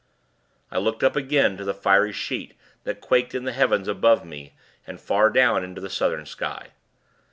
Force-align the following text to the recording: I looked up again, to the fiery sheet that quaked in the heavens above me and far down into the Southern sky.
I 0.71 0.79
looked 0.79 1.03
up 1.03 1.15
again, 1.15 1.57
to 1.57 1.63
the 1.63 1.75
fiery 1.75 2.11
sheet 2.11 2.55
that 2.85 3.01
quaked 3.01 3.35
in 3.35 3.43
the 3.43 3.51
heavens 3.51 3.87
above 3.87 4.25
me 4.25 4.55
and 4.87 4.99
far 4.99 5.29
down 5.29 5.63
into 5.63 5.79
the 5.79 5.91
Southern 5.91 6.25
sky. 6.25 6.69